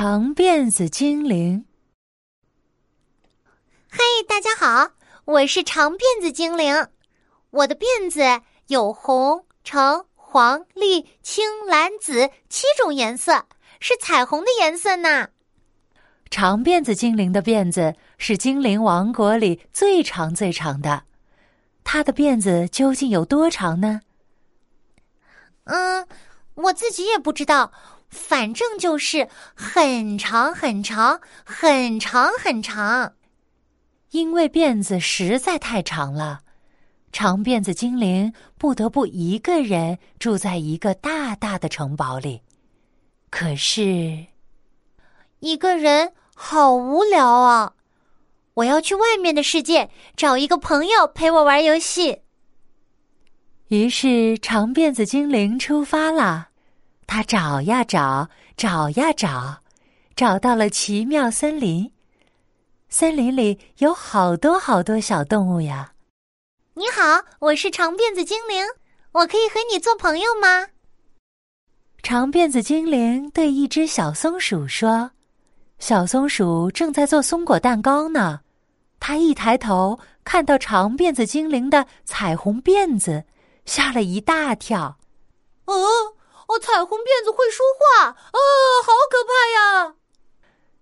[0.00, 1.64] 长辫子精灵。
[3.90, 4.92] 嘿，大家好，
[5.24, 6.86] 我是长辫子精灵。
[7.50, 8.22] 我的辫子
[8.68, 13.44] 有红、橙、黄、绿、青、蓝、紫七种颜色，
[13.80, 15.30] 是彩虹的颜色呢。
[16.30, 21.02] 长辫子精灵的辫子是精灵王国里最长最长的。
[21.82, 24.02] 它的辫子究竟有多长呢？
[25.64, 26.06] 嗯，
[26.54, 27.72] 我自己也不知道。
[28.08, 33.14] 反正就是很长很长很长很长，
[34.10, 36.40] 因为辫子实在太长了，
[37.12, 42.42] 长辫子精灵不得不一个人住在一个大大的城堡里。
[43.30, 44.26] 可是，
[45.40, 47.74] 一个人好无聊啊！
[48.54, 52.22] 我要去外面的世界找一个朋友陪我玩游戏。
[53.68, 56.47] 于是，长辫子精灵出发了。
[57.08, 59.62] 他找呀找，找呀找，
[60.14, 61.90] 找到了奇妙森林。
[62.90, 65.94] 森林里有好多好多小动物呀。
[66.74, 68.62] 你好，我是长辫子精灵，
[69.12, 70.68] 我可以和你做朋友吗？
[72.02, 75.10] 长辫子精灵对一只小松鼠说
[75.80, 78.40] ：“小松鼠正在做松果蛋糕呢。”
[79.00, 83.24] 它一抬头看到长辫子精灵的彩虹辫子，
[83.64, 84.98] 吓了一大跳。
[85.64, 85.74] 哦。
[86.48, 88.38] 哦，彩虹辫子会说话啊，
[88.84, 89.94] 好可怕呀！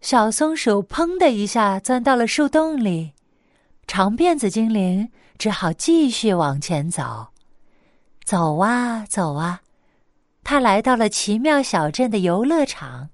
[0.00, 3.12] 小松鼠砰的一下钻到了树洞里，
[3.86, 7.28] 长辫子精灵只好继续往前走。
[8.24, 9.60] 走啊走啊，
[10.42, 13.10] 他来到了奇妙小镇的游乐场。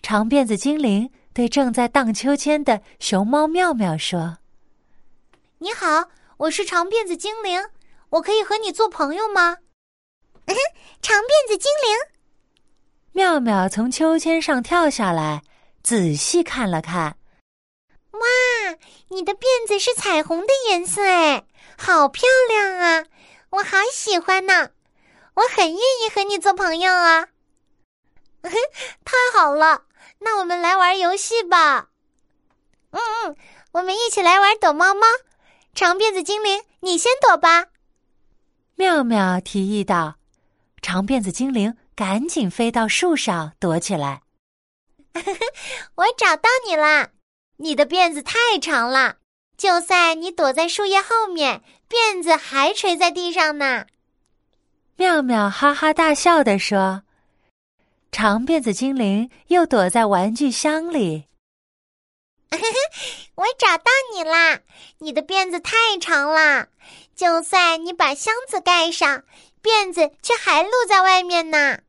[0.00, 4.38] 长辫子精灵对正在荡秋千的熊猫妙妙说
[5.58, 7.60] ：“你好，我是长辫子精灵，
[8.08, 9.58] 我可以和你做朋友吗？”
[11.02, 11.96] 长辫子精灵，
[13.12, 15.42] 妙妙从秋千上跳下来，
[15.82, 17.16] 仔细看了看。
[18.12, 18.20] 哇，
[19.08, 21.44] 你的辫子是彩虹的颜色哎，
[21.76, 23.04] 好漂亮啊！
[23.50, 24.70] 我好喜欢呢，
[25.34, 27.28] 我很愿意和你做朋友啊。
[28.42, 29.82] 太好了，
[30.20, 31.88] 那我们来玩游戏吧。
[32.90, 33.36] 嗯嗯，
[33.72, 35.06] 我们一起来玩躲猫猫。
[35.74, 37.66] 长辫子精灵，你先躲吧。
[38.76, 40.15] 妙妙提议道。
[40.86, 44.22] 长辫子精灵赶紧飞到树上躲起来。
[45.96, 47.08] 我找到你啦！
[47.56, 49.16] 你的辫子太长了，
[49.56, 53.86] 就算你躲在树叶后面，辫子还垂在地上呢。
[54.94, 57.02] 妙妙哈哈大笑地说
[58.12, 61.24] ：“长辫子精灵又躲在玩具箱里。
[63.34, 64.60] ”我找到你啦！
[64.98, 66.68] 你的辫子太长了，
[67.16, 69.24] 就算你把箱子盖上。
[69.66, 71.80] 辫子却还露在外面呢。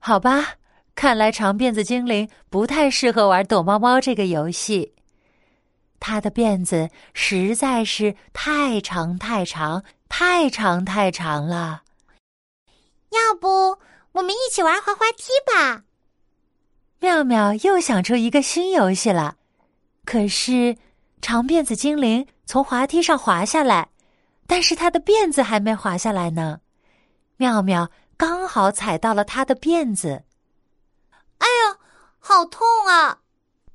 [0.00, 0.54] 好吧，
[0.96, 4.94] 看来长辫子精灵不太适合玩躲猫猫这个游戏。
[6.00, 11.82] 它的辫子实在是太长太长太长太长了。
[13.10, 13.78] 要不
[14.12, 15.84] 我们一起玩滑滑梯吧？
[16.98, 19.36] 妙妙又想出一个新游戏了。
[20.04, 20.76] 可是
[21.20, 23.88] 长辫子精灵从滑梯上滑下来。
[24.48, 26.60] 但是他的辫子还没滑下来呢，
[27.36, 30.24] 妙妙刚好踩到了他的辫子。
[31.36, 31.78] 哎呦，
[32.18, 33.20] 好痛啊！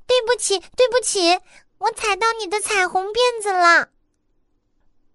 [0.07, 1.39] 对不起，对不起，
[1.77, 3.89] 我踩到你的彩虹辫子了。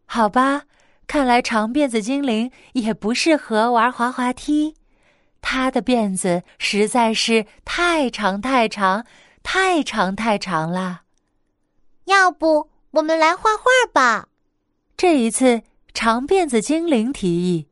[0.06, 0.62] 好吧，
[1.08, 4.76] 看来长辫子精灵也不适合玩滑滑梯，
[5.40, 9.04] 它的辫子实在是太长太长
[9.42, 11.02] 太长太长了。
[12.04, 14.28] 要不我们来画画吧？
[14.98, 15.62] 这一次，
[15.94, 17.68] 长辫子精灵提议，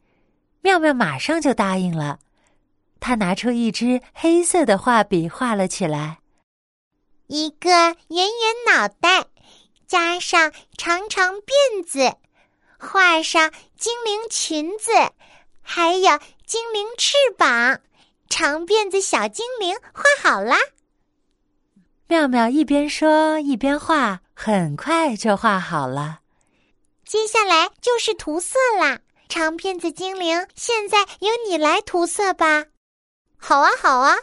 [0.62, 2.20] 妙妙马上就答应了。
[3.00, 6.19] 他拿出一支黑色的画笔，画了起来。
[7.26, 8.28] 一个圆圆
[8.69, 9.26] 脑袋，
[9.88, 12.15] 加上长长辫子，
[12.78, 14.92] 画上精灵裙子，
[15.60, 17.81] 还有精灵翅膀。
[18.28, 20.56] 长辫子小精灵画好啦！
[22.06, 26.21] 妙妙一边说一边画，很快就画好了。
[27.06, 28.98] 接下来就是涂色啦，
[29.28, 32.64] 长辫子精灵，现在由你来涂色吧。
[33.36, 34.16] 好啊，好啊。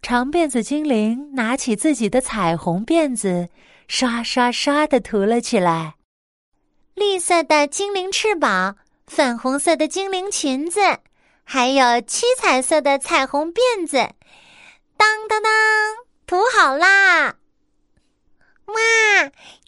[0.00, 3.50] 长辫子精灵拿起自己的彩虹辫子，
[3.86, 5.96] 刷刷刷的涂了起来。
[6.94, 10.80] 绿色的精灵翅膀，粉红色的精灵裙子，
[11.44, 13.96] 还有七彩色的彩虹辫子，
[14.96, 15.52] 当当当，
[16.26, 17.36] 涂好啦！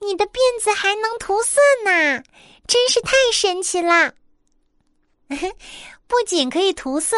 [0.00, 2.23] 你的辫子还能涂色呢，
[2.67, 4.12] 真是太神奇啦！
[6.08, 7.17] 不仅可以涂色，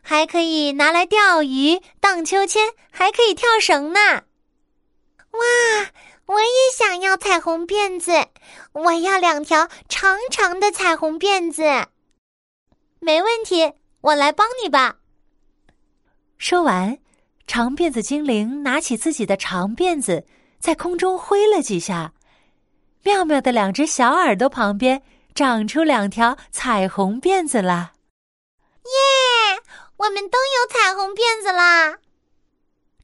[0.00, 4.00] 还可以拿来钓鱼、荡秋千，还可以跳绳呢。
[5.30, 5.40] 哇，
[6.26, 8.12] 我也想要彩虹辫子，
[8.72, 11.62] 我要两条长长的彩虹辫子。
[12.98, 14.96] 没问题，我来帮你吧。
[16.38, 16.98] 说完，
[17.46, 20.26] 长辫子精灵拿起自己的长辫子，
[20.58, 22.12] 在空中挥了几下，
[23.02, 25.02] 妙妙的两只小耳朵旁边
[25.34, 27.92] 长出两条彩虹辫子啦。
[28.84, 29.62] 耶！
[29.98, 31.98] 我们都有彩虹辫子啦！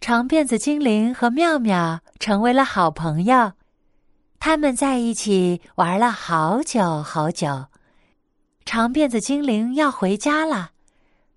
[0.00, 3.52] 长辫子精灵和妙妙成为了好朋友，
[4.40, 7.66] 他们在一起玩了好久好久。
[8.64, 10.72] 长辫子精灵要回家了，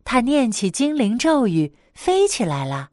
[0.03, 2.89] 他念起精灵咒语，飞起来了。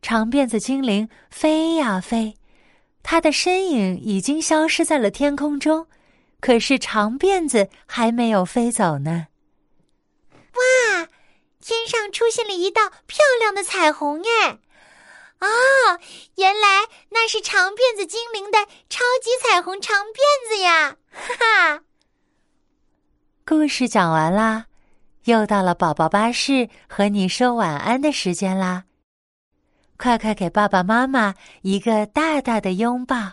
[0.00, 2.36] 长辫子精灵飞呀飞，
[3.08, 5.86] 他的身影已经消失在了天空中，
[6.40, 9.28] 可是长辫子还没有飞走呢。
[10.32, 11.06] 哇！
[11.60, 14.58] 天上出现了一道漂亮的彩虹哎！
[15.38, 15.46] 哦，
[16.34, 18.58] 原来那是长辫子精灵的
[18.90, 20.96] 超级彩虹长辫子呀！
[21.12, 21.82] 哈哈。
[23.46, 24.66] 故事讲完啦，
[25.26, 28.82] 又到了宝宝巴士和你说晚安的时间啦。
[29.98, 33.32] 快快给爸爸妈妈一个大大的拥抱，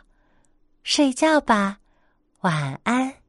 [0.83, 1.79] 睡觉吧，
[2.41, 3.22] 晚安。